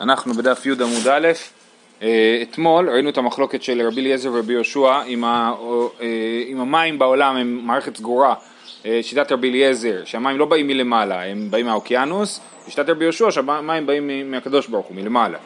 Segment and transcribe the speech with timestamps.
[0.00, 1.28] אנחנו בדף י' עמוד א',
[2.02, 5.52] אה, אתמול ראינו את המחלוקת של רבי אליעזר ורבי יהושע עם, ה,
[6.00, 8.34] אה, המים בעולם הם מערכת סגורה,
[8.86, 13.86] אה, שיטת רבי אליעזר שהמים לא באים מלמעלה, הם באים מהאוקיינוס, ושיטת רבי יהושע שהמים
[13.86, 15.38] באים מהקדוש ברוך הוא, מלמעלה.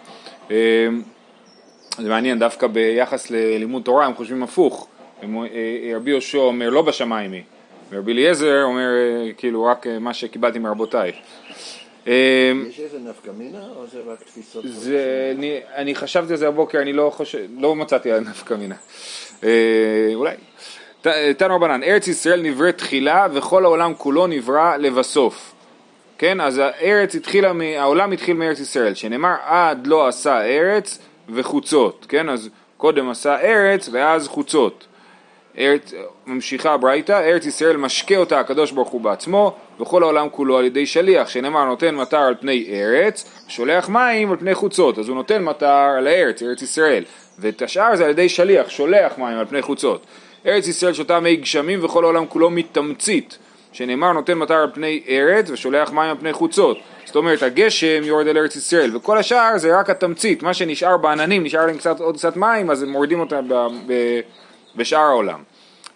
[1.98, 4.88] זה מעניין, דווקא ביחס ללימוד תורה הם חושבים הפוך,
[5.96, 7.42] רבי יהושע אומר לא בשמיים היא,
[7.90, 8.88] ורבי אליעזר אומר
[9.36, 11.12] כאילו רק מה שקיבלתי מרבותיי.
[12.06, 12.12] אמ,
[12.68, 14.64] יש איזה נפקא מינה או זה רק תפיסות?
[14.66, 18.74] זה, אני, אני חשבתי על זה הבוקר, אני לא חושב, לא מצאתי על נפקא מינה.
[19.44, 20.34] אה, אולי.
[21.36, 25.54] תנו רבנן, ארץ ישראל נבראת תחילה וכל העולם כולו נברא לבסוף.
[26.18, 30.98] כן, אז הארץ התחילה, העולם התחיל מארץ ישראל, שנאמר עד לא עשה ארץ
[31.28, 34.86] וחוצות, כן, אז קודם עשה ארץ ואז חוצות.
[35.58, 35.92] ארץ,
[36.26, 40.86] ממשיכה הברייתא, ארץ ישראל משקה אותה הקדוש ברוך הוא בעצמו וכל העולם כולו על ידי
[40.86, 45.44] שליח שנאמר נותן מטר על פני ארץ שולח מים על פני חוצות אז הוא נותן
[45.44, 45.66] מטר
[45.98, 47.04] על הארץ, ארץ ישראל.
[47.38, 50.06] ואת השאר זה על ידי שליח, שולח מים על פני חוצות.
[50.46, 53.38] ארץ ישראל שותה מי גשמים וכל העולם כולו מתמצית
[53.72, 56.78] שנאמר נותן מטר על פני ארץ ושולח מים על פני חוצות.
[57.04, 60.42] זאת אומרת הגשם יורד על ארץ ישראל וכל השאר זה רק התמצית.
[60.42, 63.54] מה שנשאר בעננים נשאר להם קצת, עוד קצת מים אז הם מורידים אותם ב,
[63.86, 64.20] ב,
[64.76, 65.42] בשאר העולם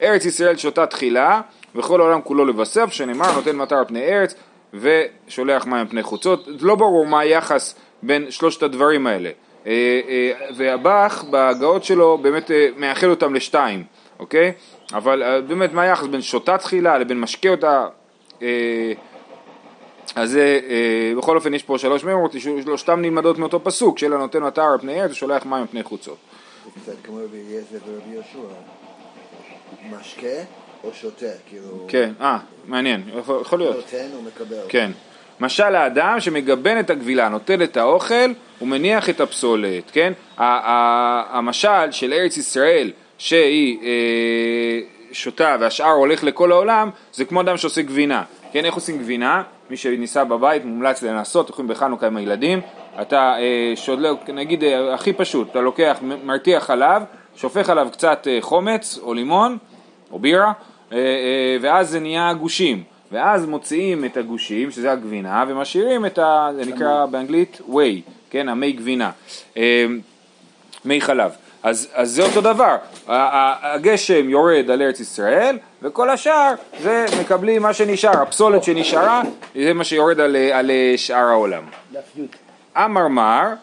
[0.02, 1.40] ארץ ישראל שותה תחילה
[1.74, 4.34] וכל העולם כולו לבסף, שנאמר נותן מטר על פני ארץ
[4.74, 6.48] ושולח מים על פני חוצות.
[6.60, 9.30] לא ברור מה היחס בין שלושת הדברים האלה.
[9.66, 9.72] אה,
[10.08, 13.84] אה, והבאך בהגאות שלו באמת אה, מאחד אותם לשתיים,
[14.18, 14.52] אוקיי?
[14.92, 17.86] אבל באמת מה היחס בין שותה תחילה לבין משקה אותה
[20.16, 20.60] אז זה,
[21.18, 22.34] בכל אופן יש פה שלוש מימות,
[22.64, 26.16] שלושתם נלמדות מאותו פסוק, שאלה נותן מטר על פני ארץ ושולח מים על פני חוצות.
[26.74, 28.54] זה קצת כמו רבי אליעזר ורבי יהושע,
[29.90, 30.42] משקה
[30.84, 31.86] או שותה, כאילו...
[31.88, 33.76] כן, אה, מעניין, יכול, יכול להיות.
[33.76, 34.56] נותן ומקבל.
[34.68, 34.90] כן.
[35.40, 40.12] משל האדם שמגבן את הגבילה, נותן את האוכל ומניח את הפסולת, כן?
[40.36, 44.80] המשל של ארץ ישראל שהיא אה,
[45.12, 48.64] שותה והשאר הולך לכל העולם זה כמו אדם שעושה גבינה, כן?
[48.64, 49.42] איך עושים גבינה?
[49.70, 52.60] מי שניסה בבית מומלץ לנסות, הולכים בחנוכה עם הילדים,
[53.02, 57.02] אתה אה, שודל, נגיד אה, הכי פשוט, אתה לוקח, מרתיח חלב,
[57.36, 59.58] שופך עליו קצת אה, חומץ או לימון
[60.12, 60.52] או בירה,
[61.60, 62.82] ואז זה נהיה גושים.
[63.12, 66.48] ואז מוציאים את הגושים, שזה הגבינה, ומשאירים את ה...
[66.56, 69.10] זה נקרא באנגלית ווי, כן, המי גבינה,
[70.84, 71.30] מי חלב.
[71.62, 72.76] אז, אז זה אותו דבר,
[73.06, 79.22] הגשם יורד על ארץ ישראל וכל השאר זה מקבלים מה שנשאר, הפסולת שנשארה
[79.54, 81.62] זה מה שיורד על, על שאר העולם.
[81.92, 83.54] אמר מר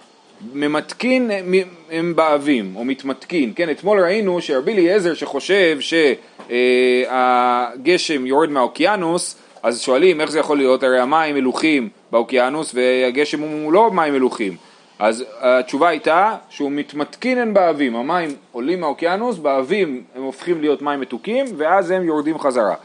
[0.53, 1.31] ממתקין
[1.91, 5.77] הם באבים, או מתמתקין, כן, אתמול ראינו שרבי אליעזר שחושב
[7.09, 13.73] שהגשם יורד מהאוקיינוס, אז שואלים איך זה יכול להיות, הרי המים מלוכים באוקיינוס והגשם הוא
[13.73, 14.55] לא מים מלוכים,
[14.99, 20.99] אז התשובה הייתה שהוא מתמתקין הם באבים, המים עולים מהאוקיינוס, באבים הם הופכים להיות מים
[20.99, 22.75] מתוקים ואז הם יורדים חזרה.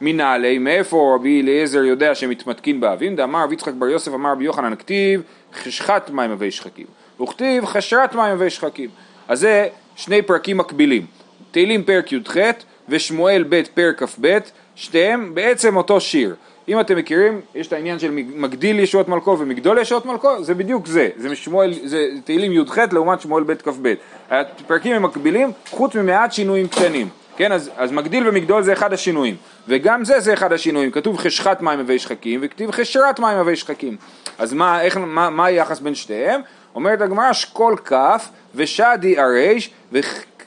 [0.00, 3.16] מנהלי, מאיפה רבי אליעזר יודע שמתמתקין באבים?
[3.16, 5.22] דאמר רבי יצחק בר יוסף אמר רבי יוחנן הכתיב
[5.54, 6.86] חשכת מים אבי שחקים.
[7.22, 8.90] וכתיב חשרת מים אבי שחקים.
[9.28, 11.06] אז זה שני פרקים מקבילים.
[11.50, 12.36] תהילים פרק י"ח
[12.88, 14.38] ושמואל ב' פרק כ"ב,
[14.74, 16.34] שתיהם בעצם אותו שיר.
[16.68, 20.86] אם אתם מכירים, יש את העניין של מגדיל ישועות מלכו ומגדול ישועות מלכו, זה בדיוק
[20.86, 23.94] זה, זה משמואל, זה תהילים י"ח לעומת שמואל ב' כ"ב.
[24.30, 27.08] הפרקים הם מקבילים, חוץ ממעט שינויים קטנים.
[27.38, 29.36] כן, אז, אז מגדיל ומגדול זה אחד השינויים,
[29.68, 33.96] וגם זה זה אחד השינויים, כתוב חשכת מים אבי שחקים וכתיב חשרת מים אבי שחקים.
[34.38, 36.40] אז מה, איך, מה, מה היחס בין שתיהם?
[36.74, 39.70] אומרת הגמרא אשכול כף ושדי ארש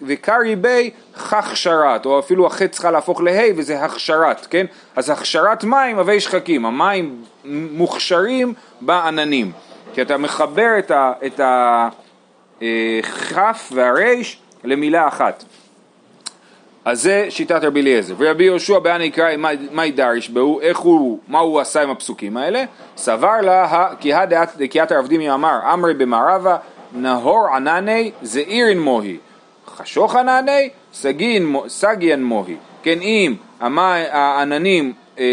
[0.01, 4.65] וקרי בי הכשרת, או אפילו החטא צריכה להפוך להי וזה הכשרת, כן?
[4.95, 9.51] אז הכשרת מים אבי שחקים, המים מוכשרים בעננים,
[9.93, 10.71] כי אתה מחבר
[11.25, 11.39] את
[12.59, 15.43] הכף אה, והריש למילה אחת.
[16.85, 18.13] אז זה שיטת רבי אליעזר.
[18.17, 19.29] ורבי יהושע בעני יקרא
[19.71, 22.63] מאי דריש בהו, איך הוא, מה הוא עשה עם הפסוקים האלה?
[22.97, 24.11] סבר לה, כי
[24.57, 26.57] דקיית הרבדימי אמר, אמרי במערבה,
[26.93, 29.17] נהור ענני זעירין מוהי,
[29.67, 30.69] חשוך ענני
[31.67, 32.55] סגיין מוהי.
[32.83, 35.25] כן, אם העננים אה,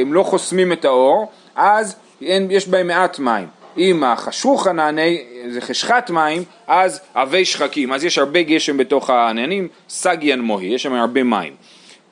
[0.00, 3.46] הם לא חוסמים את האור, אז יש בהם מעט מים.
[3.78, 9.68] אם החשוך הנעני זה חשכת מים, אז עבי שחקים, אז יש הרבה גשם בתוך העננים,
[9.88, 11.52] סגיאן מוהי, יש שם הרבה מים.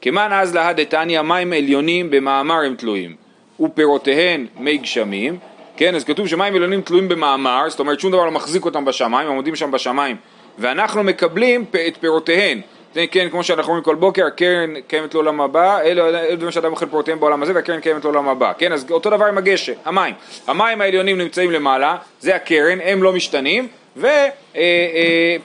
[0.00, 3.16] כמאן אז להדתניא מים עליונים במאמר הם תלויים,
[3.60, 5.38] ופירותיהן מי גשמים,
[5.76, 9.28] כן, אז כתוב שמים עליונים תלויים במאמר, זאת אומרת שום דבר לא מחזיק אותם בשמיים,
[9.28, 10.16] הם עומדים שם בשמיים,
[10.58, 12.60] ואנחנו מקבלים את פירותיהן,
[12.94, 16.04] זה כן, כמו שאנחנו אומרים כל בוקר, הקרן קיימת לעולם הבא, אלו
[16.44, 18.72] מה שאדם אוכל פרוטיהם בעולם הזה, והקרן קיימת לעולם הבא, כן?
[18.72, 20.14] אז אותו דבר עם הגשם, המים.
[20.46, 23.68] המים העליונים נמצאים למעלה, זה הקרן, הם לא משתנים,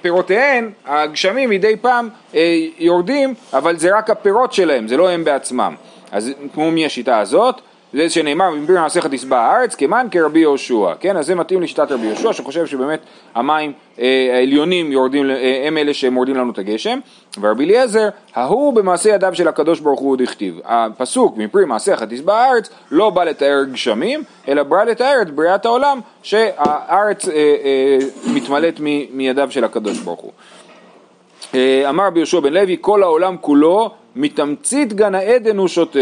[0.01, 5.75] ופירותיהן, הגשמים מדי פעם אה, יורדים, אבל זה רק הפירות שלהם, זה לא הם בעצמם.
[6.11, 7.61] אז כמו מי השיטה הזאת?
[7.93, 11.17] זה שנאמר במביר מעשיך תשבע הארץ כמן כרבי יהושע, כן?
[11.17, 12.99] אז זה מתאים לשיטת רבי יהושע שחושב שבאמת
[13.35, 16.99] המים אה, העליונים יורדים, אה, הם אלה שמורדים לנו את הגשם
[17.41, 20.59] ורבי אליעזר, ההוא במעשה ידיו של הקדוש ברוך הוא דכתיב.
[20.65, 25.99] הפסוק מפרי מעשיך תשבע הארץ לא בא לתאר גשמים אלא בא לתאר את בריאת העולם
[26.23, 27.97] שהארץ אה, אה,
[28.33, 28.79] מתמלאת
[29.11, 30.31] מידיו של הקדוש ברוך הוא.
[31.55, 35.99] אה, אמר רבי יהושע בן לוי כל העולם כולו מתמצית גן העדן הוא שותה,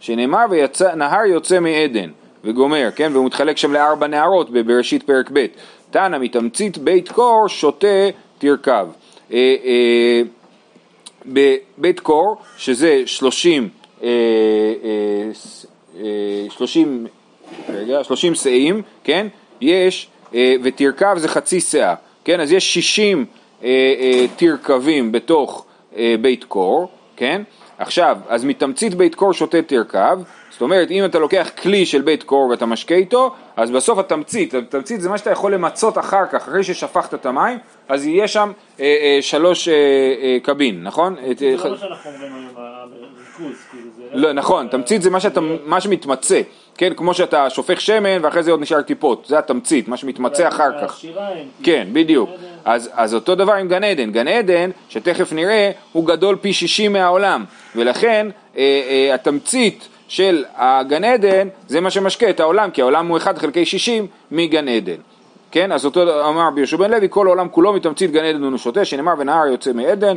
[0.00, 2.10] שנאמר ונהר יוצא מעדן,
[2.44, 5.46] וגומר, כן, והוא מתחלק שם לארבע נהרות בבראשית פרק ב',
[5.90, 8.08] תנא מתמצית בית קור שותה
[8.38, 8.86] תרכב.
[9.32, 10.22] אה, אה,
[11.26, 13.68] בבית קור, שזה שלושים,
[14.02, 15.30] אה, אה,
[16.00, 17.06] אה, שלושים,
[17.68, 19.26] רגע, שלושים שאים, כן,
[19.60, 20.08] יש,
[20.62, 23.24] ותרכב זה חצי שאה, כן, אז יש שישים
[24.36, 25.66] תרכבים בתוך
[26.20, 27.42] בית קור, כן?
[27.78, 30.18] עכשיו, אז מתמצית בית קור שותה תרכב,
[30.50, 34.54] זאת אומרת, אם אתה לוקח כלי של בית קור ואתה משקה איתו, אז בסוף התמצית,
[34.54, 37.58] התמצית זה מה שאתה יכול למצות אחר כך, אחרי ששפכת את המים,
[37.88, 41.16] אז יהיה שם אה, אה, שלוש אה, אה, קבין, נכון?
[41.38, 44.02] זה לא מה שאנחנו אומרים היום, הריכוז, כאילו זה...
[44.12, 46.40] לא, נכון, תמצית זה מה, שאתה, מה שמתמצה,
[46.76, 50.70] כן, כמו שאתה שופך שמן ואחרי זה עוד נשאר טיפות, זה התמצית, מה שמתמצה אחר
[50.82, 51.00] כך.
[51.62, 52.30] כן, בדיוק.
[52.64, 54.10] אז, אז אותו דבר עם גן עדן.
[54.10, 57.44] גן עדן, שתכף נראה, הוא גדול פי 60 מהעולם,
[57.76, 58.26] ולכן
[58.56, 63.38] אה, אה, התמצית של הגן עדן זה מה שמשקה את העולם, כי העולם הוא 1
[63.38, 64.96] חלקי 60 מגן עדן.
[65.50, 68.84] כן, אז אותו אמר רבי יהושע בן לוי, כל העולם כולו מתמצית גן עדן ונשותה,
[68.84, 70.16] שנאמר ונהר יוצא מעדן,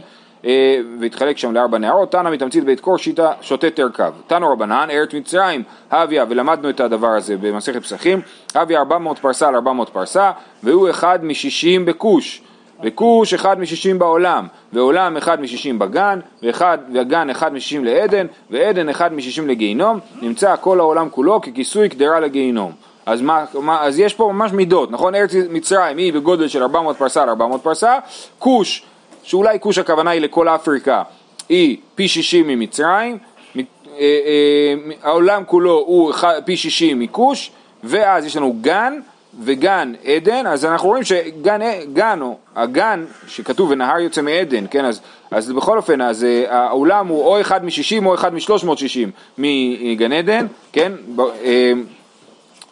[0.99, 4.13] והתחלק שם לארבע נהרות, תנא מתמצית בית קור שיטה שותה תרכב.
[4.27, 8.21] תנו רבנן, ארץ מצרים, הוויה, ולמדנו את הדבר הזה במסכת פסחים,
[8.55, 10.31] הוויה 400 פרסה על 400 פרסה,
[10.63, 12.41] והוא אחד משישים בכוש.
[12.83, 19.13] וכוש אחד משישים בעולם, ועולם אחד משישים בגן, ואחד, והגן אחד משישים לעדן, ועדן אחד
[19.13, 22.71] משישים לגיהינום, נמצא כל העולם כולו ככיסוי קדרה לגיהינום.
[23.05, 25.15] אז, מה, מה, אז יש פה ממש מידות, נכון?
[25.15, 27.99] ארץ מצרים היא בגודל של 400 פרסה על 400 פרסה,
[28.39, 28.83] כוש,
[29.29, 31.03] שאולי כוש הכוונה היא לכל אפריקה,
[31.49, 33.17] היא פי 60 ממצרים,
[33.57, 33.61] אה,
[33.99, 34.73] אה,
[35.03, 36.13] העולם כולו הוא
[36.45, 37.51] פי 60 מכוש,
[37.83, 38.99] ואז יש לנו גן
[39.43, 41.59] וגן עדן, אז אנחנו רואים שגן,
[41.93, 47.25] גן, או הגן שכתוב ונהר יוצא מעדן, כן, אז, אז בכל אופן, אז העולם הוא
[47.25, 50.91] או אחד מ-60 או אחד מ-360 מגן עדן, כן,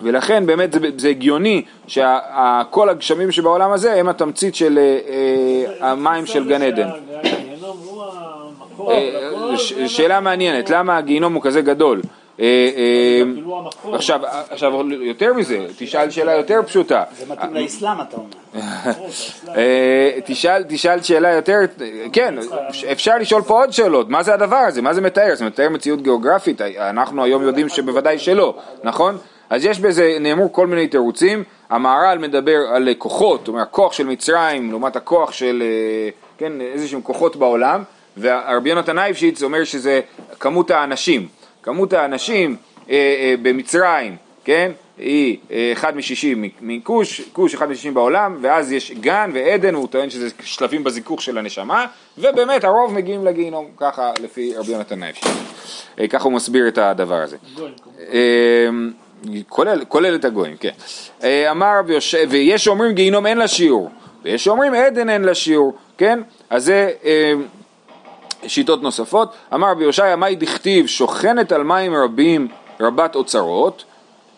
[0.01, 5.09] ולכן באמת זה, זה הגיוני שכל הגשמים שבעולם הזה הם התמצית של uh,
[5.81, 6.89] uh, המים של גן עדן.
[8.89, 9.57] אה,
[9.87, 12.01] שאלה מעניינת, למה הגיהינום הוא כזה גדול?
[12.39, 12.45] אה,
[12.77, 13.93] אה.
[13.93, 17.03] עכשיו, עכשיו יותר מזה, תשאל שאלה יותר פשוטה.
[17.17, 18.61] זה מתאים לאסלאם אתה אומר.
[19.57, 21.59] אה, תשאל, תשאל שאלה יותר,
[22.13, 22.35] כן,
[22.91, 26.01] אפשר לשאול פה עוד שאלות, מה זה הדבר הזה, מה זה מתאר, זה מתאר מציאות
[26.01, 29.17] גיאוגרפית, אנחנו היום יודעים שבוודאי שלא, נכון?
[29.49, 34.07] אז יש בזה, נאמרו כל מיני תירוצים, המהר"ל מדבר על כוחות, זאת אומרת הכוח של
[34.07, 37.83] מצרים לעומת הכוח של, אה, כן, איזה שהם כוחות בעולם,
[38.17, 40.01] והרבי יונתן אייבשיץ אומר שזה
[40.39, 41.27] כמות האנשים,
[41.63, 42.55] כמות האנשים
[42.89, 48.91] אה, אה, במצרים, כן, היא אה, אחד משישים מכוש, כוש אחד משישים בעולם, ואז יש
[48.91, 51.85] גן ועדן, הוא טוען שזה שלבים בזיכוך של הנשמה,
[52.17, 55.27] ובאמת הרוב מגיעים לגיהינום, ככה לפי רבי יונתן אייבשיץ,
[55.99, 57.37] אה, ככה הוא מסביר את הדבר הזה.
[59.49, 60.69] כולל, כולל את הגויים, כן.
[61.23, 63.89] אה, אמר רבי יושב, ויש שאומרים גיהינום אין לה שיעור,
[64.23, 66.19] ויש שאומרים עדן אין לה שיעור, כן?
[66.49, 67.33] אז זה אה,
[68.47, 69.33] שיטות נוספות.
[69.53, 72.47] אמר רבי יושעיה, מאי דכתיב שוכנת על מים רבים
[72.79, 73.83] רבת אוצרות,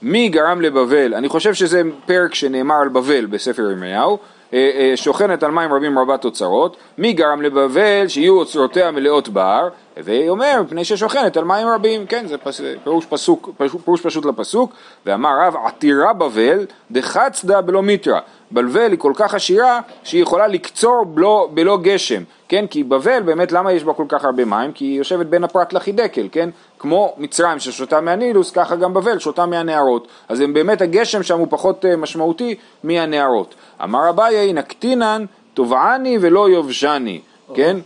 [0.01, 1.13] מי גרם לבבל?
[1.13, 4.17] אני חושב שזה פרק שנאמר על בבל בספר ירמיהו.
[4.53, 9.69] אה, אה, שוכנת על מים רבים רבת אוצרות, מי גרם לבבל שיהיו אוצרותיה מלאות בר,
[10.03, 13.49] והיא אומר מפני ששוכנת על מים רבים, כן זה פס, פירוש, פסוק,
[13.85, 14.73] פירוש פשוט לפסוק,
[15.05, 18.19] ואמר רב עתירה בבל דחצדה בלא מיתרא,
[18.51, 23.51] בבל היא כל כך עשירה שהיא יכולה לקצור בלא, בלא גשם, כן כי בבל באמת
[23.51, 24.71] למה יש בה כל כך הרבה מים?
[24.71, 26.49] כי היא יושבת בין הפרת לחידקל, כן?
[26.79, 31.47] כמו מצרים ששותה מהנילוס ככה גם בבל שותה מהנהרות, אז הם באמת הגשם שם הוא
[31.49, 33.55] פחות אה, משמעותי מהנהרות.
[33.83, 37.21] אמר אביי נקטינן תובעני ולא יובשני,
[37.53, 37.77] כן?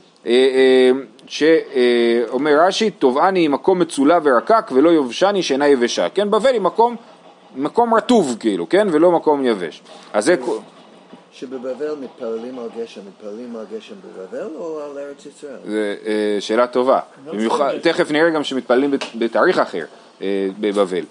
[1.28, 6.32] שאומר רש"י, תובעני היא מקום מצולע ורקק ולא יובשני שאינה יבשה, כן?
[6.32, 6.96] בבל היא מקום,
[7.56, 8.88] מקום רטוב כאילו, כן?
[8.92, 9.82] ולא מקום יבש.
[10.14, 10.36] אז זה...
[11.32, 15.56] שבבבל מתפללים על גשם, מתפללים על גשם בבבל או על ארץ ישראל?
[15.66, 17.00] זו אה, שאלה טובה.
[17.26, 19.86] לא במיוחד, תכף נראה גם שמתפללים בת- בתאריך אחר
[20.22, 21.04] אה, בבבל.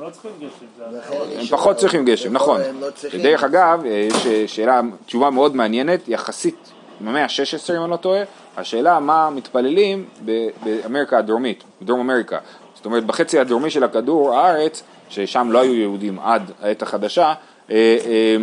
[0.00, 0.84] לא צריכים גשם.
[1.24, 2.60] אני הם פחות צריכים גשם, נכון.
[2.80, 2.88] לא.
[3.22, 8.22] דרך אגב, אה, יש שאלה, תשובה מאוד מעניינת, יחסית במאה ה-16 אם אני לא טועה,
[8.60, 12.38] השאלה מה מתפללים ב- באמריקה הדרומית, בדרום אמריקה.
[12.74, 17.34] זאת אומרת, בחצי הדרומי של הכדור הארץ, ששם לא היו יהודים עד העת החדשה,
[17.70, 17.74] אה,
[18.06, 18.36] אה,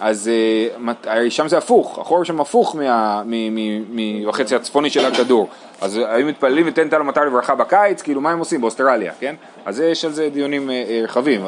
[0.00, 0.30] אז
[1.06, 5.48] אה, שם זה הפוך, החור שם הפוך מה- מ- מ- מ- בחצי הצפוני של הכדור.
[5.80, 9.34] אז היו מתפללים ותן טל ומטר לברכה בקיץ, כאילו מה הם עושים באוסטרליה, כן?
[9.66, 10.70] אז יש על זה דיונים
[11.04, 11.40] רחבים.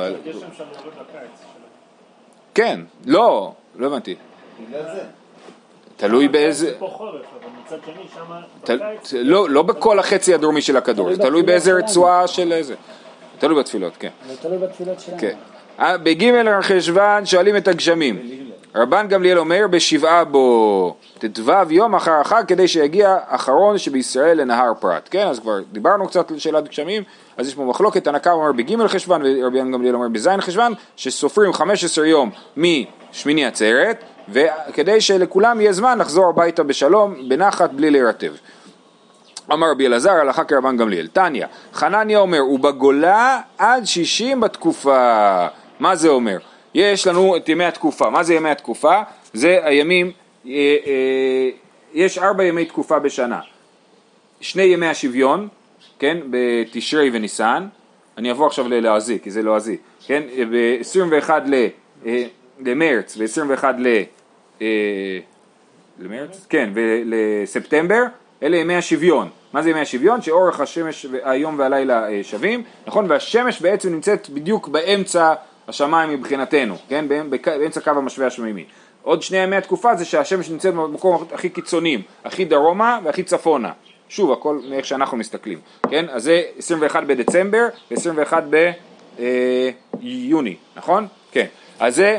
[2.55, 4.15] כן, לא, לא הבנתי.
[4.69, 5.03] בגלל זה.
[5.97, 6.73] תלוי באיזה...
[9.13, 12.75] לא, לא בכל החצי הדרומי של הכדור, זה תלוי באיזה רצועה של איזה.
[13.39, 14.09] תלוי בתפילות, כן.
[14.29, 15.19] זה תלוי בתפילות שלנו.
[15.19, 15.37] כן.
[15.81, 18.45] אה, בג' חשוון שואלים את הגשמים.
[18.75, 25.09] רבן גמליאל אומר בשבעה בו ט"ו יום אחר החג כדי שיגיע אחרון שבישראל לנהר פרת.
[25.09, 27.03] כן, אז כבר דיברנו קצת על שאלת גשמים,
[27.37, 32.07] אז יש פה מחלוקת, הנקה אומר בג' חשוון ורבן גמליאל אומר בז' חשוון, שסופרים 15
[32.07, 38.33] יום משמיני עצרת, וכדי שלכולם יהיה זמן לחזור הביתה בשלום, בנחת, בלי להירטב.
[39.53, 41.07] אמר רבי אלעזר הלכה כרבן גמליאל.
[41.07, 45.47] תניא, חנניה אומר, ובגולה עד שישים בתקופה.
[45.81, 46.39] מה זה אומר?
[46.75, 48.11] יש לנו את ימי התקופה.
[48.11, 49.03] מה זה ימי התקופה?
[49.33, 50.13] זה הימים,
[50.47, 50.53] אה,
[50.87, 51.51] אה,
[51.95, 53.41] יש ארבע ימי תקופה בשנה.
[54.41, 55.49] שני ימי השוויון,
[55.99, 57.67] כן, בתשרי וניסן.
[58.19, 59.77] אני אבוא עכשיו ללועזי, כי זה לועזי.
[60.07, 61.67] כן, ב-21 ל,
[62.07, 62.25] אה,
[62.61, 63.87] למרץ ו-21 ל...
[64.63, 65.19] אה,
[65.99, 66.47] למרץ?
[66.49, 68.03] כן, ולספטמבר,
[68.43, 69.29] אלה ימי השוויון.
[69.53, 70.23] מה זה ימי השוויון?
[70.23, 73.11] שאורך השמש, היום והלילה אה, שווים, נכון?
[73.11, 75.35] והשמש בעצם נמצאת בדיוק באמצע
[75.69, 77.05] השמיים מבחינתנו, כן?
[77.09, 78.65] באמצע קו המשווה השמימי.
[79.03, 83.73] עוד שני ימי התקופה זה שהשמש נמצאת במקום הכי קיצוניים, הכי דרומה והכי צפונה.
[84.09, 85.59] שוב, הכל מאיך שאנחנו מסתכלים,
[85.91, 86.05] כן?
[86.09, 88.33] אז זה 21 בדצמבר ו-21
[90.01, 91.07] ביוני, נכון?
[91.33, 91.47] כן.
[91.81, 92.19] אז זה אה, אה,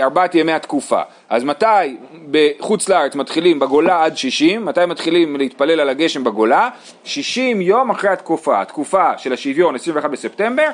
[0.00, 1.00] ארבעת ימי התקופה.
[1.28, 1.96] אז מתי
[2.30, 6.68] בחוץ לארץ מתחילים בגולה עד 60, מתי מתחילים להתפלל על הגשם בגולה?
[7.04, 10.68] 60 יום אחרי התקופה, התקופה של השוויון 21 בספטמבר,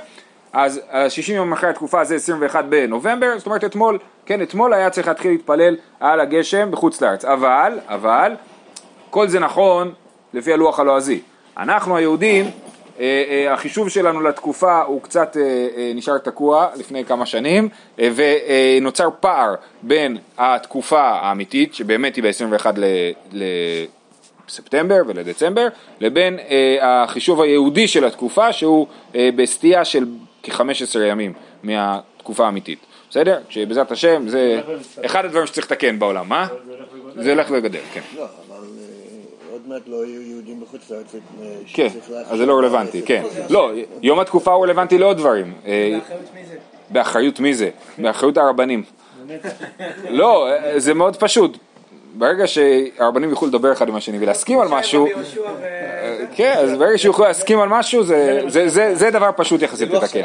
[0.53, 4.91] אז ה- 60 יום אחרי התקופה זה 21 בנובמבר, זאת אומרת אתמול, כן, אתמול היה
[4.91, 8.33] צריך להתחיל להתפלל על הגשם בחוץ לארץ, אבל, אבל,
[9.11, 9.93] כל זה נכון
[10.35, 11.21] לפי הלוח הלועזי.
[11.59, 12.66] אנחנו היהודים, אה, אה,
[13.51, 15.43] החישוב שלנו לתקופה הוא קצת אה,
[15.77, 17.69] אה, נשאר תקוע לפני כמה שנים,
[18.01, 22.67] אה, ונוצר פער בין התקופה האמיתית, שבאמת היא ב-21
[24.49, 25.69] לספטמבר ולדצמבר,
[26.01, 30.05] לבין אה, החישוב היהודי של התקופה, שהוא אה, בסטייה של
[30.43, 32.79] כ-15 ימים מהתקופה האמיתית.
[33.11, 33.39] בסדר?
[33.49, 34.61] שבעזרת השם זה
[35.05, 36.47] אחד הדברים שצריך לתקן בעולם, מה?
[36.47, 37.23] זה הולך וגודל.
[37.23, 38.01] זה הולך וגדל, כן.
[39.67, 41.15] עוד מעט לא יהיו יהודים בחוץ לארץ.
[41.15, 41.89] אה, כן,
[42.27, 43.23] אז זה לא רלוונטי, כן.
[43.51, 43.71] לא,
[44.03, 45.53] יום התקופה הוא רלוונטי לעוד דברים.
[45.67, 45.99] אה,
[46.91, 47.71] באחריות מי זה?
[47.99, 48.83] באחריות הרבנים.
[50.11, 51.59] לא, אה, זה מאוד פשוט.
[52.15, 55.13] ברגע שהרבנים יוכלו לדבר אחד עם השני ולהסכים על משהו, אה,
[56.37, 58.43] כן, אז ברגע שיוכלו להסכים על משהו, זה-
[58.95, 60.23] זה דבר פשוט יחסית לתקן.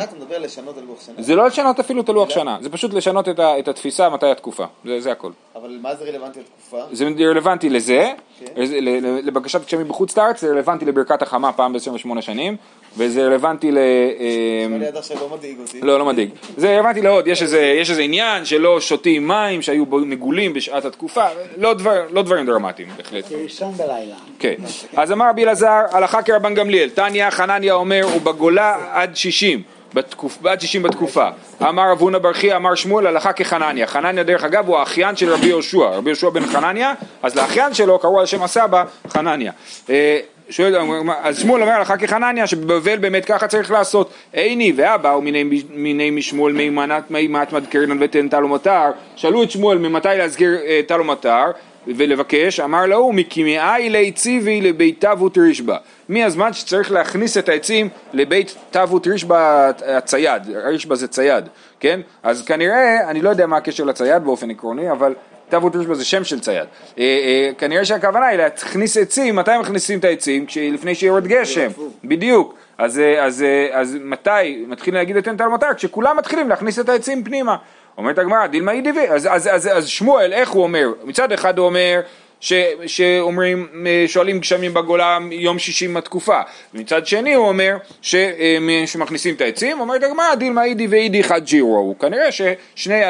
[1.17, 4.65] זה לא לשנות אפילו את הלוח שנה, זה פשוט לשנות את התפיסה מתי התקופה,
[4.99, 5.31] זה הכל.
[5.55, 6.77] אבל מה זה רלוונטי לתקופה?
[6.91, 8.11] זה רלוונטי לזה,
[8.57, 12.57] ל- לבקשת גשמים בחוץ לארץ, זה רלוונטי לברכת החמה פעם ב-28 שנים,
[12.97, 13.77] וזה רלוונטי ל...
[13.77, 15.81] אה, עד עכשיו לא מדאיג אותי.
[15.81, 16.29] לא, לא מדאיג.
[16.57, 21.25] זה רלוונטי לעוד, יש איזה, עניין שלא שותים מים שהיו בו נגולים בשעת התקופה,
[21.57, 23.31] לא, דבר, לא דברים דרמטיים בהחלט.
[23.31, 24.15] לישון בלילה.
[24.39, 24.55] כן.
[24.97, 29.63] אז אמר רבי אלעזר, הלכה כרבן גמליאל, תניא חנניה אומר, ובגולה עד שישים.
[29.93, 30.45] בתקופ...
[30.45, 31.29] עד 60 בתקופה.
[31.61, 33.87] אמר רב הונא בר חייא, אמר שמואל, הלכה כחנניה.
[33.87, 36.93] חנניה דרך אגב הוא האחיין של רבי יהושע, רבי יהושע בן חנניה,
[37.23, 39.51] אז לאחיין שלו קראו על שם הסבא חנניה.
[40.51, 40.75] שואל,
[41.21, 44.13] אז שמואל אומר הלכה כחנניה, שבבבל באמת ככה צריך לעשות.
[44.33, 48.91] עיני ואבא ומיני מיני משמואל מימנת מימת מדקרנן ותן טל ומטר.
[49.15, 51.51] שאלו את שמואל ממתי להזכיר אה, טל ומטר.
[51.87, 55.77] ולבקש, אמר להוא, מכימאי ליציבי לבית תבות רישבא.
[56.09, 61.45] מהזמן שצריך להכניס את העצים לבית תבות רישבא הצייד, רישבא זה צייד,
[61.79, 61.99] כן?
[62.23, 65.13] אז כנראה, אני לא יודע מה הקשר לצייד באופן עקרוני, אבל
[65.51, 66.67] תבות רישבא זה שם של צייד.
[66.99, 70.45] אה, אה, כנראה שהכוונה היא להכניס עצים, מתי מכניסים את העצים?
[70.73, 71.67] לפני שיורד גשם,
[72.03, 72.55] בדיוק.
[72.77, 75.73] אז, אה, אז, אז מתי מתחילים להגיד את מטר?
[75.75, 77.55] כשכולם מתחילים להכניס את העצים פנימה.
[77.97, 80.87] אומרת הגמרא, דילמה היא דיבי, אז, אז, אז, אז שמואל, איך הוא אומר?
[81.03, 82.01] מצד אחד הוא אומר
[82.39, 82.53] ש,
[82.85, 83.67] שאומרים,
[84.07, 86.39] שואלים גשמים בגולה יום שישי מהתקופה,
[86.73, 88.15] מצד שני הוא אומר ש,
[88.85, 93.01] שמכניסים את העצים, אומרת הגמרא, דילמה אידי ואידי חד ג'ירו, כנראה ששני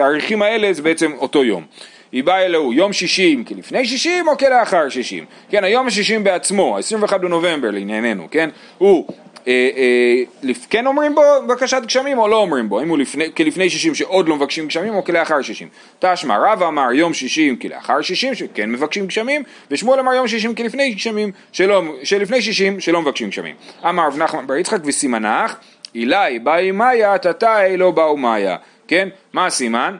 [0.00, 1.64] התאריכים האלה זה בעצם אותו יום.
[2.12, 5.24] היא באה אלוהו יום שישים כלפני שישים או כלאחר שישים.
[5.50, 9.06] כן, היום השישים בעצמו, ה-21 בנובמבר לענייננו, כן, הוא
[9.48, 13.70] אה, אה, כן אומרים בו בקשת גשמים או לא אומרים בו, האם הוא לפני, כלפני
[13.70, 15.68] שישים שעוד לא מבקשים גשמים או כלאחר שישים.
[15.98, 20.90] תשמע רב אמר יום שישים כלאחר שישים שכן מבקשים גשמים ושמואל אמר יום שישים כלפני
[20.90, 23.54] גשמים שלא, שלפני שישים שלא מבקשים גשמים.
[23.88, 25.56] אמר רב נחמן בר יצחק וסימנך
[25.94, 28.56] אילי באי מאיה תתאי לא באו מאיה
[28.88, 29.96] כן מה הסימן?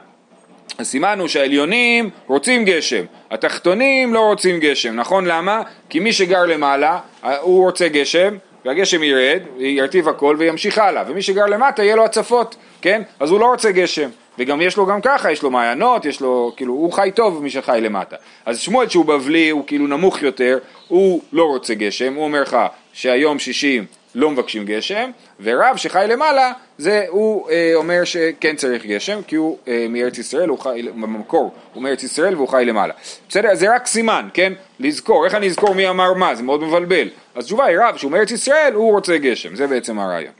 [0.79, 5.61] הסימן הוא שהעליונים רוצים גשם, התחתונים לא רוצים גשם, נכון למה?
[5.89, 6.99] כי מי שגר למעלה,
[7.41, 12.55] הוא רוצה גשם, והגשם ירד, ירטיב הכל וימשיך הלאה, ומי שגר למטה יהיה לו הצפות,
[12.81, 13.01] כן?
[13.19, 16.53] אז הוא לא רוצה גשם, וגם יש לו גם ככה, יש לו מעיינות, יש לו,
[16.57, 18.15] כאילו, הוא חי טוב מי שחי למטה.
[18.45, 22.57] אז שמואל שהוא בבלי, הוא כאילו נמוך יותר, הוא לא רוצה גשם, הוא אומר לך
[22.93, 23.85] שהיום שישים
[24.15, 25.11] לא מבקשים גשם,
[25.41, 30.49] ורב שחי למעלה, זה הוא אה, אומר שכן צריך גשם, כי הוא אה, מארץ ישראל,
[30.49, 32.93] הוא חי, במקור הוא מארץ ישראל והוא חי למעלה.
[33.29, 33.55] בסדר?
[33.55, 34.53] זה רק סימן, כן?
[34.79, 36.35] לזכור, איך אני אזכור מי אמר מה?
[36.35, 37.07] זה מאוד מבלבל.
[37.35, 40.33] אז התשובה היא רב שהוא מארץ ישראל, הוא רוצה גשם, זה בעצם הרעיון.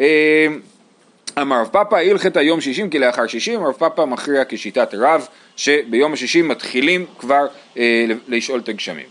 [0.00, 0.46] אה,
[1.40, 6.48] אמר רב פאפא הלכת היום שישים כלאחר שישים, רב פאפא מכריע כשיטת רב שביום השישים
[6.48, 7.46] מתחילים כבר
[7.78, 9.06] אה, לשאול את הגשמים.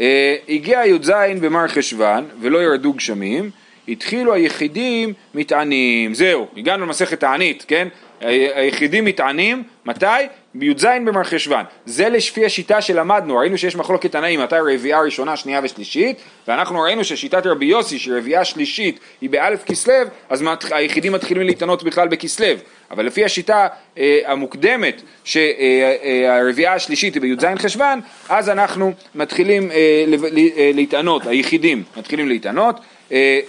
[0.00, 1.10] אה, הגיע י"ז
[1.40, 3.50] במר חשוון ולא ירדו גשמים,
[3.88, 7.88] התחילו היחידים מתענים, זהו, הגענו למסכת תענית, כן?
[8.20, 10.06] היחידים מתענים, מתי?
[10.54, 11.64] בי"ז במר חשוון.
[11.86, 16.16] זה לפי השיטה שלמדנו, ראינו שיש מחלוקת תנאים מתי רביעייה ראשונה, שנייה ושלישית,
[16.48, 19.94] ואנחנו ראינו ששיטת רבי יוסי, שרביעייה שלישית היא באלף כסלו,
[20.28, 22.46] אז היחידים מתחילים להתענות בכלל בכסלו.
[22.90, 23.66] אבל לפי השיטה
[23.98, 31.26] אה, המוקדמת, שהרביעייה השלישית היא בי"ז חשוון, אז אנחנו מתחילים אה, לב- ל- אה, להתענות,
[31.26, 32.80] היחידים מתחילים להתענות.
[33.12, 33.40] אה,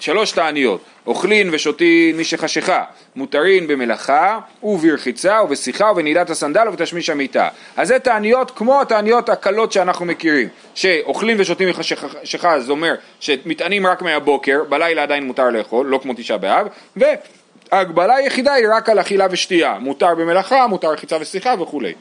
[0.00, 2.84] שלוש תעניות, אוכלין ושותין מי שחשיכה,
[3.16, 7.48] מותרין במלאכה וברחיצה ובשיחה ובנעילת הסנדל ובתשמיש המיטה.
[7.76, 14.02] אז זה תעניות כמו התעניות הקלות שאנחנו מכירים, שאוכלין ושותין מחשיכה זה אומר שמטענים רק
[14.02, 16.66] מהבוקר, בלילה עדיין מותר לאכול, לא כמו תשעה באב,
[17.72, 21.94] וההגבלה היחידה היא רק על אכילה ושתייה, מותר במלאכה, מותר רחיצה ושיחה וכולי.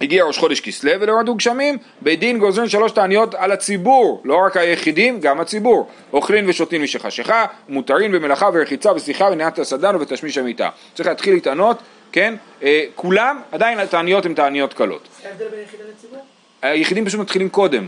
[0.00, 4.56] הגיע ראש חודש כסלו ולא גשמים, בית דין גוזרים שלוש תעניות על הציבור, לא רק
[4.56, 5.88] היחידים, גם הציבור.
[6.12, 10.68] אוכלין ושותין משחשיכה, מותרין במלאכה ורחיצה ושיחה ונעת הסדן ובתשמיש המיטה.
[10.94, 11.78] צריך להתחיל להתענות,
[12.12, 12.34] כן?
[12.62, 15.08] אה, כולם, עדיין התעניות הן תעניות קלות.
[16.62, 17.86] היחידים פשוט מתחילים קודם.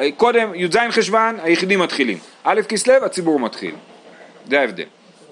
[0.00, 2.18] אה, קודם, י"ז חשוון, היחידים מתחילים.
[2.44, 3.74] א' כסלו, הציבור מתחיל.
[4.48, 4.84] זה ההבדל.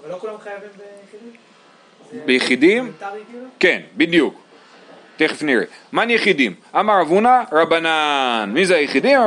[0.03, 2.27] אבל לא כולם חייבים ביחידים?
[2.27, 2.93] ביחידים?
[2.99, 3.45] כאילו?
[3.59, 4.41] כן, בדיוק.
[5.17, 5.65] תכף נראה.
[5.93, 6.55] מן יחידים?
[6.79, 8.51] אמר אבונה רבנן.
[8.55, 9.21] מי זה היחידים?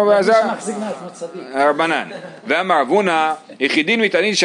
[1.56, 2.10] רבנן.
[2.48, 4.38] ואמר אבונה, יחידין מתענית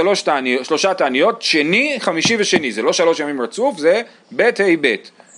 [0.63, 2.73] שלושה תעניות, שני, חמישי ושני.
[2.73, 4.03] זה לא שלוש ימים רצוף, זה
[4.37, 4.95] ב' ה' ב'.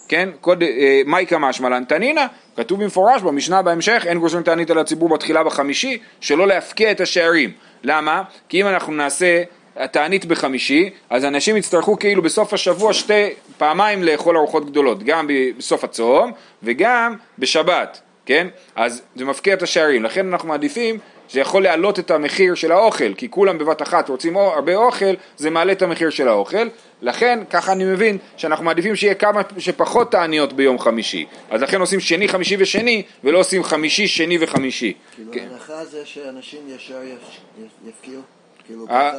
[0.08, 0.28] כן?
[0.40, 2.26] קוד, אה, מאי קמא שמלן תנינא,
[2.56, 7.52] כתוב במפורש במשנה בהמשך, אין גוזרים תענית על הציבור בתחילה בחמישי, שלא להפקיע את השערים.
[7.82, 8.22] למה?
[8.48, 9.42] כי אם אנחנו נעשה
[9.90, 13.28] תענית בחמישי, אז אנשים יצטרכו כאילו בסוף השבוע שתי
[13.58, 15.26] פעמיים לאכול ארוחות גדולות, גם
[15.58, 18.48] בסוף הצום וגם בשבת, כן?
[18.76, 20.98] אז זה מפקיע את השערים, לכן אנחנו מעדיפים
[21.30, 25.50] זה יכול להעלות את המחיר של האוכל, כי כולם בבת אחת רוצים הרבה אוכל, זה
[25.50, 26.68] מעלה את המחיר של האוכל,
[27.02, 32.00] לכן ככה אני מבין שאנחנו מעדיפים שיהיה כמה שפחות תעניות ביום חמישי, אז לכן עושים
[32.00, 34.92] שני, חמישי ושני, ולא עושים חמישי, שני וחמישי.
[35.14, 35.46] כאילו כן.
[35.50, 38.20] ההנחה זה שאנשים ישר יפ- יפ- יפקיעו?
[38.70, 39.12] כאילו אה.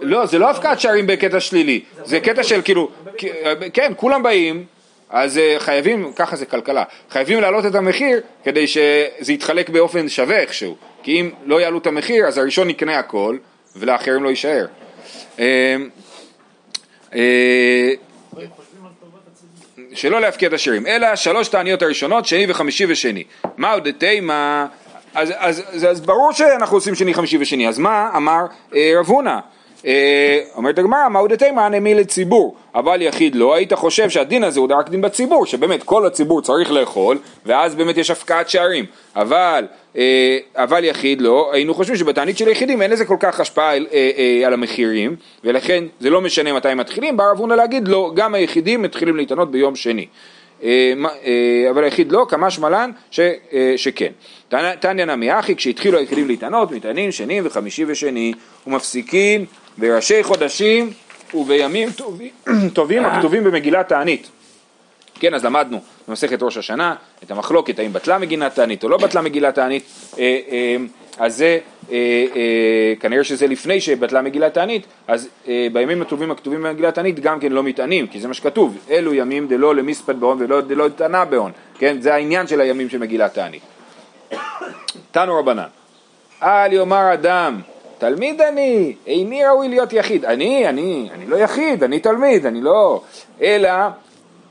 [0.00, 2.90] לא, זה לא הפקעת שערים בקטע שלילי, זה קטע של כאילו,
[3.72, 4.64] כן, כולם באים,
[5.10, 10.38] אז אה, חייבים, ככה זה כלכלה, חייבים להעלות את המחיר כדי שזה יתחלק באופן שווה
[10.40, 13.36] איכשהו, כי אם לא יעלו את המחיר אז הראשון יקנה הכל
[13.76, 14.66] ולאחרים לא יישאר.
[15.38, 15.76] אה,
[19.94, 23.24] שלא להפקיע את השירים, אלא שלוש תעניות הראשונות, שני וחמישי ושני.
[23.56, 24.66] מה עוד תימה?
[25.14, 29.06] אז, אז, אז, אז ברור שאנחנו עושים שני, חמישי ושני, אז מה אמר אה, רב
[29.06, 29.38] הונא?
[29.86, 34.60] אה, אומרת הגמרא, מה עוד תימה נמי לציבור, אבל יחיד לא, היית חושב שהדין הזה
[34.60, 38.84] הוא רק דין בציבור, שבאמת כל הציבור צריך לאכול, ואז באמת יש הפקעת שערים,
[39.16, 43.72] אבל, אה, אבל יחיד לא, היינו חושבים שבתענית של יחידים אין לזה כל כך השפעה
[43.72, 48.10] אה, אה, על המחירים, ולכן זה לא משנה מתי מתחילים, בא רב הונא להגיד לא,
[48.14, 50.06] גם היחידים מתחילים להתענות ביום שני.
[50.62, 50.92] אה,
[51.24, 54.12] אה, אבל היחיד לא, כמה שמלן ש, אה, שכן.
[54.80, 58.32] תניא נמי אחי, כשהתחילו היחידים להתענות, מתענים שני וחמישי ושני,
[58.66, 59.44] ומפסיקים
[59.78, 60.90] בראשי חודשים
[61.34, 62.30] ובימים טובים,
[62.74, 64.28] טובים הכתובים במגילת תענית.
[65.20, 66.94] כן, אז למדנו במסכת ראש השנה
[67.24, 69.84] את המחלוקת האם בטלה מגילת תענית או לא בטלה מגילת תענית.
[71.20, 71.58] אז זה,
[71.92, 71.96] אה,
[72.36, 77.40] אה, כנראה שזה לפני שבטלה מגילת תענית, אז אה, בימים הטובים הכתובים במגילת תענית גם
[77.40, 81.24] כן לא מתענים, כי זה מה שכתוב, אלו ימים דלא למספד בהון ולא דלא תענה
[81.24, 83.62] בהון, כן, זה העניין של הימים של מגילת תענית.
[85.10, 85.66] תנו רבנן,
[86.42, 87.60] אל יאמר אדם,
[87.98, 90.24] תלמיד אני, איני ראוי להיות יחיד.
[90.24, 93.02] אני, אני, אני לא יחיד, אני תלמיד, אני לא...
[93.42, 93.70] אלא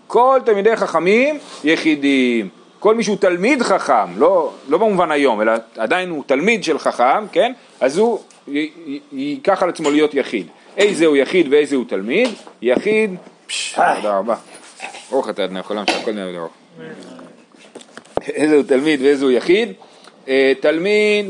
[0.08, 2.58] כל תלמידי חכמים יחידים.
[2.79, 7.27] כל מי שהוא תלמיד חכם, לא, לא במובן היום, אלא עדיין הוא תלמיד של חכם,
[7.31, 7.51] כן?
[7.79, 10.47] אז הוא י- י- ייקח על עצמו להיות יחיד.
[10.77, 12.29] איזה הוא יחיד ואיזה הוא תלמיד?
[12.61, 13.15] יחיד,
[13.47, 14.35] פש, תודה רבה.
[15.11, 16.51] ברוך אתה אדוני יכולם שהכל נהיה בדרוך.
[18.27, 19.71] איזה הוא תלמיד ואיזה הוא יחיד?
[20.27, 21.29] אה, תלמיד,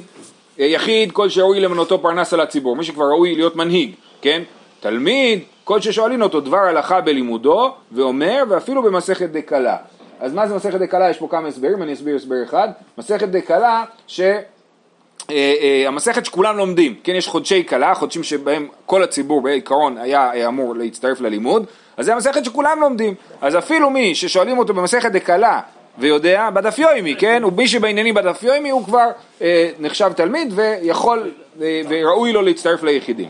[0.59, 4.41] אה, יחיד, כל שראוי למנותו פרנס על הציבור, מי שכבר ראוי להיות מנהיג, כן?
[4.79, 9.77] תלמיד, כל ששואלים אותו דבר הלכה בלימודו, ואומר, ואפילו במסכת דקלה.
[10.19, 11.09] אז מה זה מסכת דקלה?
[11.09, 12.67] יש פה כמה הסברים, אני אסביר הסבר אחד.
[12.97, 14.19] מסכת דקלה, ש...
[14.19, 20.33] אה, אה, המסכת שכולם לומדים, כן, יש חודשי קלה, חודשים שבהם כל הציבור בעיקרון היה
[20.33, 21.65] אה, אמור להצטרף ללימוד,
[21.97, 23.13] אז זה המסכת שכולם לומדים.
[23.41, 25.59] אז אפילו מי ששואלים אותו במסכת דקלה
[25.99, 29.07] ויודע, בדף יומי, כן, ומי שבעניינים בדף יומי הוא כבר
[29.41, 33.29] אה, נחשב תלמיד ויכול אה, וראוי לו להצטרף ליחידים.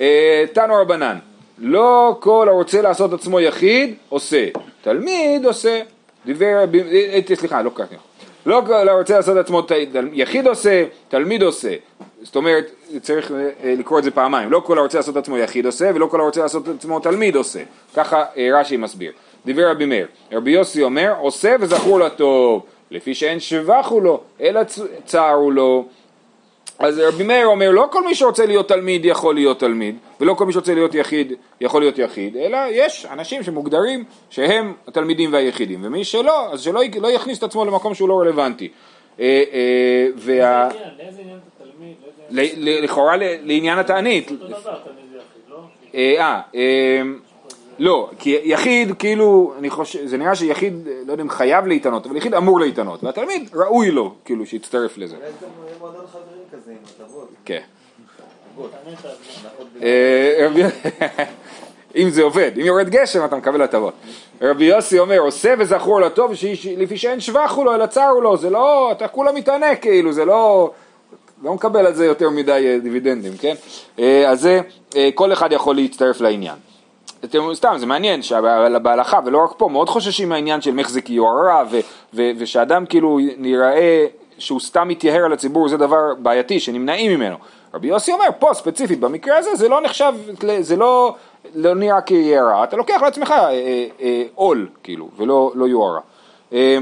[0.00, 1.18] אה, תנו רבנן,
[1.58, 4.46] לא כל הרוצה לעשות עצמו יחיד עושה,
[4.82, 5.80] תלמיד עושה,
[6.26, 7.94] דיבר, אה, אה, סליחה, לא קראתי,
[8.46, 9.62] לא כל הרוצה לעשות עצמו
[10.12, 11.74] יחיד עושה, תלמיד עושה,
[12.22, 15.90] זאת אומרת, צריך אה, לקרוא את זה פעמיים, לא כל הרוצה לעשות עצמו יחיד עושה,
[15.94, 17.60] ולא כל הרוצה לעשות עצמו תלמיד עושה,
[17.94, 19.12] ככה רש"י מסביר.
[19.44, 24.60] דיבר רבי מאיר, רבי יוסי אומר, עושה וזכור לטוב, לפי שאין שבחו לו, אלא
[25.04, 25.84] צערו לו.
[26.78, 30.46] אז רבי מאיר אומר, לא כל מי שרוצה להיות תלמיד יכול להיות תלמיד, ולא כל
[30.46, 36.04] מי שרוצה להיות יחיד יכול להיות יחיד, אלא יש אנשים שמוגדרים שהם התלמידים והיחידים, ומי
[36.04, 38.68] שלא, אז שלא י- לא יכניס את עצמו למקום שהוא לא רלוונטי.
[39.20, 40.68] אה, אה, וה...
[42.82, 44.30] לכאורה לעניין התענית.
[45.50, 45.56] לא?
[45.94, 47.02] אה, אה, אה,
[47.78, 52.16] לא, כי יחיד כאילו, אני חושב, זה נראה שיחיד, לא יודע אם חייב להתענות, אבל
[52.16, 55.16] יחיד אמור להתענות, והתלמיד ראוי לו, כאילו, שיצטרף לזה.
[55.16, 57.28] אולי גם יהיה מועדון חברים כזה עם הטבות.
[57.44, 57.60] כן.
[59.82, 60.48] אה,
[61.96, 63.94] אם זה עובד, אם יורד גשם אתה מקבל הטבות.
[64.42, 68.50] רבי יוסי אומר, עושה וזכור לטוב, שיש- לפי שאין שבחו לו אלא צרו לו, זה
[68.50, 70.70] לא, אתה כולה מתענה כאילו, זה לא,
[71.42, 73.54] לא מקבל על זה יותר מדי אה, דיבידנדים, כן?
[73.98, 74.60] אה, אז זה,
[75.14, 76.54] כל אחד יכול להצטרף לעניין.
[77.24, 81.64] אתם, סתם, זה מעניין שבהלכה, ולא רק פה, מאוד חוששים מהעניין של מחזיק יוהרה,
[82.14, 84.06] ושאדם כאילו נראה
[84.42, 87.36] שהוא סתם מתייהר על הציבור, זה דבר בעייתי, שנמנעים ממנו.
[87.74, 90.12] רבי יוסי אומר, פה ספציפית, במקרה הזה, זה לא נחשב,
[90.60, 91.14] זה לא,
[91.54, 96.00] לא נראה כיהרה, אתה לוקח לעצמך אה, אה, אה, עול, כאילו, ולא לא יוהרה.
[96.52, 96.78] אה, אה,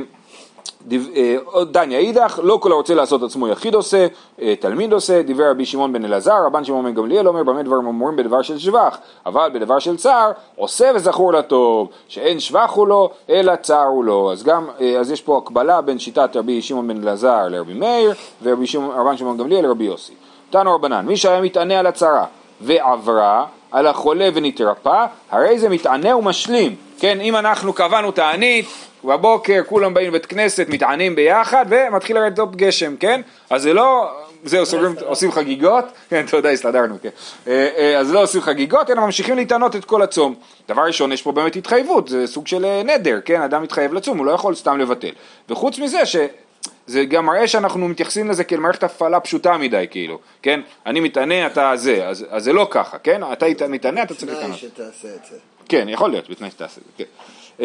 [1.71, 4.07] דניה אידך, לא כל הרוצה לעשות עצמו יחיד עושה,
[4.43, 7.87] אה, תלמיד עושה, דיבר רבי שמעון בן אלעזר, רבן שמעון בן גמליאל אומר, במה דברים
[7.87, 13.11] אמורים בדבר של שבח, אבל בדבר של צער, עושה וזכור לטוב, שאין שבח הוא לו,
[13.31, 14.33] אלא צער הוא לו.
[14.33, 18.15] אז גם, אה, אז יש פה הקבלה בין שיטת רבי שמעון בן אלעזר לרבי מאיר,
[18.43, 20.13] ורבי שמעון- שמעון גמליאל לרבי יוסי.
[20.51, 22.25] תנו רבנן, מי שהיה מתענה על הצרה
[22.61, 26.75] ועברה, על החולה ונתרפא, הרי זה מתענה ומשלים.
[26.99, 28.67] כן, אם אנחנו קבענו תענית,
[29.05, 33.21] בבוקר כולם באים לבית כנסת, מתענים ביחד, ומתחיל לרדת גשם, כן?
[33.51, 34.11] אז זה לא,
[34.45, 37.09] זהו, סוגרים, עושים חגיגות, כן, תודה, הסתדרנו, כן.
[37.47, 40.35] אה, אה, אז לא עושים חגיגות, אלא ממשיכים להתענות את כל הצום.
[40.69, 43.43] דבר ראשון, יש פה באמת התחייבות, זה סוג של אה, נדר, כן?
[43.43, 45.11] אדם מתחייב לצום, הוא לא יכול סתם לבטל.
[45.49, 46.17] וחוץ מזה, ש...
[46.87, 50.61] זה גם מראה שאנחנו מתייחסים לזה כאל מערכת הפעלה פשוטה מדי, כאילו, כן?
[50.87, 53.21] אני מתענה, אתה זה, אז, אז זה לא ככה, כן?
[53.33, 54.59] אתה מת- מתענה, אתה צריך להתענות.
[54.59, 55.37] שתעשה את זה.
[55.69, 57.05] כן, יכול להיות, בתנאי שתעשה את זה,
[57.59, 57.65] כן.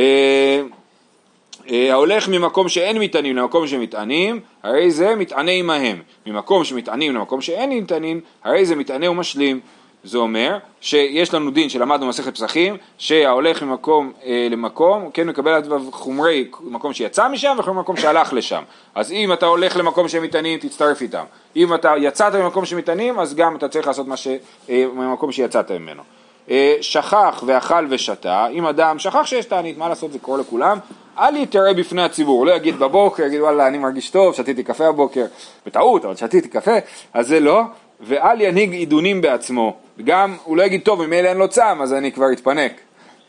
[1.71, 6.01] אה, ההולך ממקום שאין מטענים למקום שמטענים, הרי זה מתענה עמהם.
[6.25, 9.59] ממקום שמטענים למקום שאין מטענים, הרי זה מתענה ומשלים.
[10.03, 15.91] זה אומר שיש לנו דין שלמדנו במסכת פסחים, שההולך ממקום אה, למקום, כן מקבל עליו
[15.91, 18.63] חומרי מקום שיצא משם וחומרי מקום שהלך לשם.
[18.95, 21.23] אז אם אתה הולך למקום שהם מטענים, תצטרף איתם.
[21.55, 24.27] אם אתה יצאת ממקום שמטענים, אז גם אתה צריך לעשות מה ש...
[24.69, 26.03] אה, ממקום שיצאת ממנו.
[26.49, 30.77] אה, שכח ואכל ושתה, אם אדם שכח שיש תענית, מה לעשות, זה קורה לכולם,
[31.17, 35.25] אל יתראה בפני הציבור, לא יגיד בבוקר, יגיד וואלה אני מרגיש טוב, שתיתי קפה הבוקר,
[35.65, 36.75] בטעות, אבל שתיתי קפה,
[37.13, 37.61] אז זה לא,
[38.01, 42.11] ואל ינהיג עידונים בעצמו, גם הוא לא יגיד טוב, ממילא אין לו צם, אז אני
[42.11, 42.71] כבר אתפנק.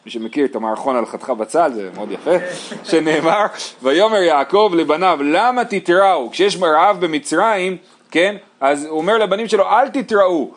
[0.07, 2.31] מי שמכיר את המערכון על חתיכה בצל, זה מאוד יפה,
[2.91, 3.47] שנאמר,
[3.83, 6.31] ויאמר יעקב לבניו, למה תתראו?
[6.31, 7.77] כשיש רעב במצרים,
[8.11, 10.51] כן, אז הוא אומר לבנים שלו, אל תתראו,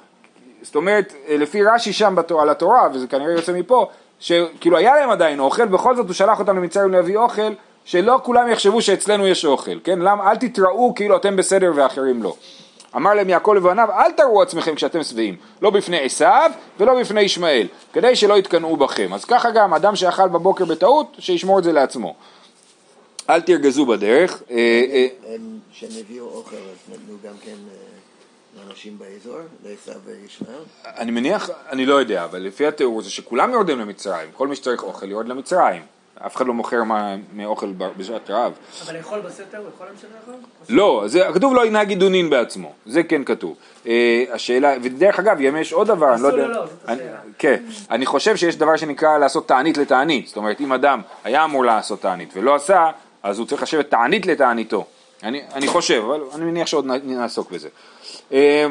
[0.61, 3.87] זאת אומרת, לפי רש"י שם בתורה, על התורה, וזה כנראה יוצא מפה,
[4.19, 7.53] שכאילו היה להם עדיין אוכל, בכל זאת הוא שלח אותם למצרים להביא אוכל,
[7.85, 9.99] שלא כולם יחשבו שאצלנו יש אוכל, כן?
[9.99, 10.31] למה?
[10.31, 12.35] אל תתראו כאילו אתם בסדר ואחרים לא.
[12.95, 17.67] אמר להם יעקב לבניו אל תראו עצמכם כשאתם שבעים, לא בפני עשיו ולא בפני ישמעאל,
[17.93, 19.13] כדי שלא יתקנאו בכם.
[19.13, 22.15] אז ככה גם אדם שאכל בבוקר בטעות, שישמור את זה לעצמו.
[23.29, 24.43] אל תרגזו בדרך.
[24.51, 24.57] אה,
[24.91, 27.55] אה, הם, כשהם הביאו אוכל, אז נתנו גם כן
[28.69, 30.53] לאנשים באזור, לעשו וישמעאל.
[30.85, 34.83] אני מניח, אני לא יודע, אבל לפי התיאור זה שכולם יורדים למצרים, כל מי שצריך
[34.83, 35.81] אוכל יורד למצרים.
[36.25, 38.53] אף אחד לא מוכר מה- מאוכל בשעת רעב.
[38.85, 40.33] אבל לאכול בסתר, הוא יכול להמשיך לאכול?
[40.69, 43.55] לא, זה, כתוב לא ינהג עידונין בעצמו, זה כן כתוב.
[43.87, 47.17] אה, השאלה, ודרך אגב, גם יש עוד דבר, אני לא יודע, לא, זאת אני, השאלה.
[47.37, 51.65] כן, אני חושב שיש דבר שנקרא לעשות תענית לתענית, זאת אומרת אם אדם היה אמור
[51.65, 52.89] לעשות תענית ולא עשה,
[53.23, 54.85] אז הוא צריך לשבת תענית לתעניתו.
[55.23, 57.69] אני, אני חושב, אבל אני מניח שעוד נעסוק בזה.
[58.33, 58.65] אה,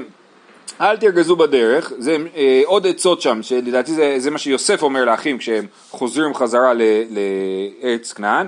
[0.81, 5.39] אל תרגזו בדרך, זה אה, עוד עצות שם, שלדעתי זה, זה מה שיוסף אומר לאחים
[5.39, 6.83] כשהם חוזרים חזרה ל,
[7.83, 8.47] לארץ כנען,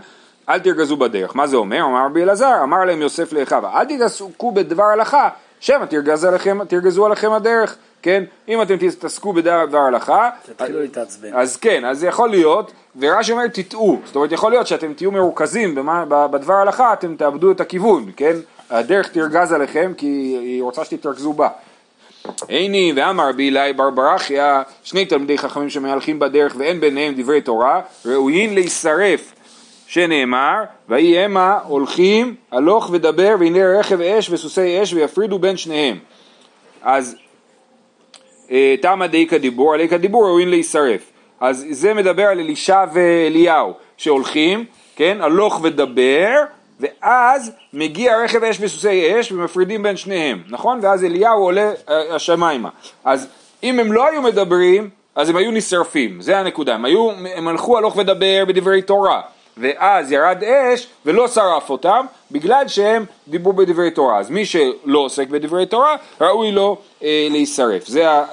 [0.49, 1.37] אל תרגזו בדרך.
[1.37, 1.85] מה זה אומר?
[1.85, 5.29] אמר רבי אלעזר, אמר להם יוסף לאחיו, אל תתעסקו בדבר הלכה,
[5.61, 8.25] שמא תרגז עליכם, תרגזו עליכם הדרך, כן?
[8.49, 11.29] אם אתם תתעסקו בדבר הלכה, תתחילו להתעצבן.
[11.35, 15.13] אז כן, אז זה יכול להיות, ורש"י אומר תטעו, זאת אומרת יכול להיות שאתם תהיו
[15.13, 18.37] מרוכזים במה, בדבר הלכה, אתם תאבדו את הכיוון, כן?
[18.71, 20.07] הדרך תרגז עליכם כי
[20.43, 21.49] היא רוצה שתתרכזו בה.
[22.49, 27.81] הנה ואמר רבי אלי בר ברכיה, שני תלמידי חכמים שמהלכים בדרך ואין ביניהם דברי תורה,
[28.07, 29.35] ראויים להישרף,
[29.87, 35.99] שנאמר, ויהי המה הולכים הלוך ודבר והנה רכב אש וסוסי אש ויפרידו בין שניהם.
[36.83, 37.17] אז
[38.51, 41.13] אה, תמה דאיכא דיבור, על איכא דיבור ראויים להישרף.
[41.41, 44.65] אז זה מדבר על אלישע ואליהו שהולכים,
[44.97, 46.31] כן, הלוך ודבר,
[46.81, 50.79] ואז מגיע רכב אש וסוסי אש ומפרידים בין שניהם, נכון?
[50.83, 52.69] ואז אליהו עולה אה, השמיימה.
[53.05, 53.29] אז
[53.63, 56.75] אם הם לא היו מדברים, אז הם היו נשרפים, זה הנקודה.
[56.75, 59.21] הם, היו, הם הלכו הלוך ודבר בדברי תורה.
[59.61, 64.19] ואז ירד אש ולא שרף אותם בגלל שהם דיברו בדברי תורה.
[64.19, 67.87] אז מי שלא עוסק בדברי תורה ראוי לו אה, להישרף.
[67.87, 68.25] זה אה,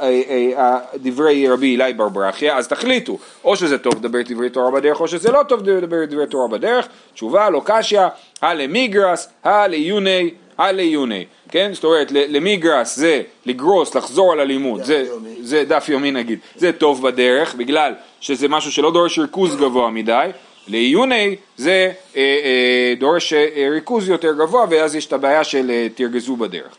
[0.58, 5.02] אה, דברי רבי אלי בר ברכיה, אז תחליטו, או שזה טוב לדבר דברי תורה בדרך
[5.02, 6.88] או שזה לא טוב לדבר דברי תורה בדרך.
[7.14, 8.02] תשובה לא קשיא,
[8.42, 11.26] הלמיגרס, הליוני, הליוני.
[11.50, 11.70] כן?
[11.74, 15.36] זאת אומרת למיגרס זה לגרוס, לחזור על הלימוד, זה, יומי.
[15.42, 20.30] זה דף יומי נגיד, זה טוב בדרך בגלל שזה משהו שלא דורש ריכוז גבוה מדי,
[20.68, 25.88] לעיוני זה אה, אה, דורש אה, ריכוז יותר גבוה ואז יש את הבעיה של אה,
[25.96, 26.78] תרגזו בדרך.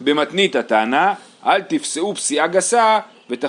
[0.00, 1.14] במתנית הטענה,
[1.46, 2.98] אל תפסעו פסיעה גסה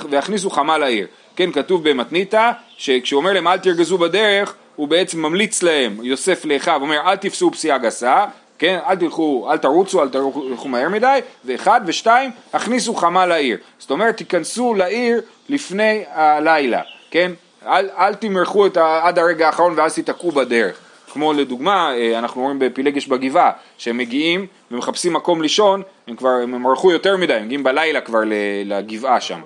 [0.09, 1.07] והכניסו חמה לעיר.
[1.35, 6.81] כן, כתוב במתניתא, שכשהוא אומר להם אל תרגזו בדרך, הוא בעצם ממליץ להם, יוסף לאחיו,
[6.81, 8.25] אומר אל תפסעו פסיעה גסה,
[8.59, 13.57] כן, אל תלכו, אל תרוצו, אל תלכו מהר מדי, ואחד ושתיים, הכניסו חמה לעיר.
[13.79, 17.31] זאת אומרת, תיכנסו לעיר לפני הלילה, כן?
[17.65, 20.79] אל, אל תמרחו את ה, עד הרגע האחרון ואז תיתקעו בדרך.
[21.13, 26.65] כמו לדוגמה, אה, אנחנו רואים בפילגש בגבעה, שהם מגיעים ומחפשים מקום לישון, הם כבר, הם
[26.65, 28.19] ערכו יותר מדי, הם מגיעים בלילה כבר
[28.65, 29.41] לגבעה שם.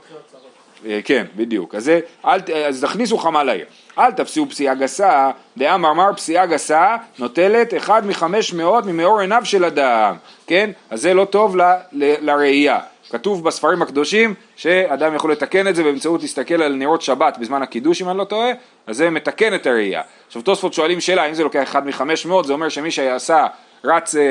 [0.86, 1.76] אה, כן, בדיוק.
[1.76, 1.92] אז,
[2.26, 3.66] אל, אז תכניסו חמה לעיר.
[4.00, 9.66] אל תפסיעו פסיעה גסה, דאמר אמר פסיעה גסה נוטלת אחד מחמש מאות ממאור עיניו של
[9.66, 10.16] אדם,
[10.48, 10.70] כן?
[10.90, 12.80] אז זה לא טוב ל, ל, לראייה.
[13.14, 18.02] כתוב בספרים הקדושים שאדם יכול לתקן את זה באמצעות להסתכל על נרות שבת בזמן הקידוש
[18.02, 18.52] אם אני לא טועה,
[18.88, 20.02] אז זה מתקן את הראייה.
[20.28, 23.48] עכשיו תוספות שואלים שאלה, אם זה לוקח אחד מחמש מאות, זה אומר שמי שעשה
[23.84, 24.22] רץ אה,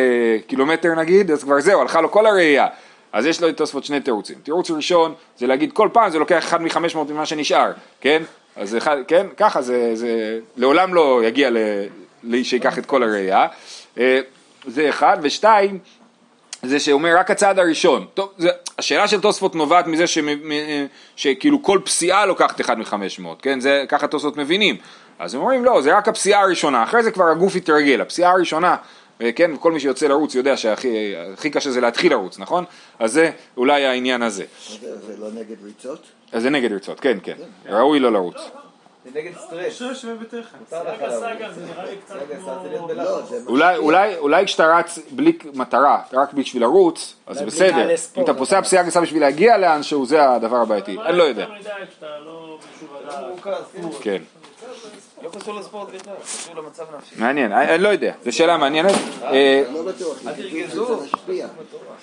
[0.47, 2.67] קילומטר נגיד, אז כבר זהו, הלכה לו כל הראייה.
[3.13, 4.37] אז יש לו לתוספות שני תירוצים.
[4.43, 8.23] תירוץ ראשון זה להגיד כל פעם זה לוקח אחד מחמש מאות ממה שנשאר, כן?
[8.57, 11.57] אז אחד, כן, ככה זה, זה לעולם לא יגיע ל,
[12.25, 13.47] ל, שיקח את כל הראייה.
[13.99, 14.21] אה,
[14.67, 15.79] זה אחד, ושתיים,
[16.63, 18.07] זה שאומר רק הצעד הראשון.
[18.15, 18.49] טוב, זה,
[18.79, 23.61] השאלה של תוספות נובעת מזה מ- שכאילו כל פסיעה לוקחת אחד מחמש מאות, כן?
[23.61, 24.77] זה ככה תוספות מבינים.
[25.19, 28.01] אז הם אומרים לא, זה רק הפסיעה הראשונה, אחרי זה כבר הגוף יתרגל.
[28.01, 28.77] הפסיעה הראשונה,
[29.23, 32.65] אה, כן, כל מי שיוצא לרוץ יודע שהכי הכי קשה זה להתחיל לרוץ, נכון?
[32.99, 34.45] אז זה אולי העניין הזה.
[34.81, 36.07] זה לא נגד ריצות?
[36.33, 37.37] אז זה נגד רצות, כן, כן.
[37.69, 38.37] ראוי לא לרוץ.
[39.05, 39.83] זה נגד סטרס.
[42.97, 43.23] לא.
[43.23, 47.95] זה אולי, אולי, אולי כשאתה רץ בלי מטרה, רק בשביל לרוץ, אז זה בסדר.
[48.17, 50.97] אם אתה פוסע פסיעה גסה בשביל להגיע לאנשהו, זה הדבר הבעייתי.
[51.05, 51.43] אני לא יודע.
[51.43, 52.59] יותר מדי כשאתה לא.
[53.31, 54.23] מורכז, כן.
[55.23, 57.15] לא קשור לספורט בכלל, קשור למצב נפשי.
[57.19, 58.95] מעניין, אני אני לא יודע, זו שאלה מעניינת.
[59.23, 60.87] אה, לא בטוח, תרגזו.
[60.87, 61.47] זה משפיע,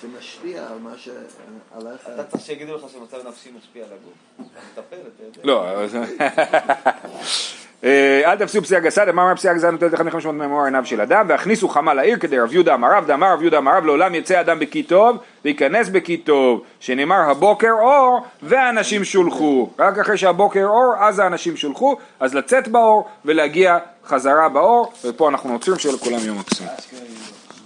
[0.02, 2.08] זה משפיע על מה שעליך.
[2.14, 4.48] אתה צריך שיגידו לך שמצב נפשי משפיע על הגוף.
[4.72, 5.40] מטפל, אתה יודע.
[5.44, 5.86] לא, אה,
[7.84, 11.68] אל תפסיעו פסיעה גסה, דאמר אמר פסיעה גסה נוטלת 1,500 ממאור עיניו של אדם, והכניסו
[11.68, 14.58] חמה לעיר כדי רב יהודה אמר רב, דאמר רב יהודה אמר רב, לעולם יצא אדם
[14.58, 19.70] בכי טוב, וייכנס בכי טוב, שנאמר הבוקר אור, והאנשים שולחו.
[19.78, 25.52] רק אחרי שהבוקר אור, אז האנשים שולחו, אז לצאת באור ולהגיע חזרה באור, ופה אנחנו
[25.52, 26.66] עוצרים שלכולם יום מקסים.